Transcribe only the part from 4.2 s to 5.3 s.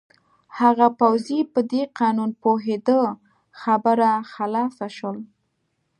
خلاصه شول.